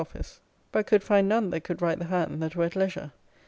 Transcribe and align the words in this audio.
]but 0.71 0.87
could 0.87 1.03
find 1.03 1.29
none 1.29 1.51
that 1.51 1.63
could 1.63 1.79
write 1.79 1.99
the 1.99 2.05
hand, 2.05 2.41
that 2.41 2.55
were 2.55 2.63
at 2.65 2.75
leisure. 2.75 3.11